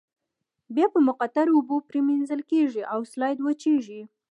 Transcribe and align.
بیا 0.75 0.87
په 0.93 0.99
مقطرو 1.07 1.51
اوبو 1.57 1.75
پریمنځل 1.89 2.41
کیږي 2.51 2.81
او 2.93 2.99
سلایډ 3.11 3.37
وچیږي. 3.41 4.01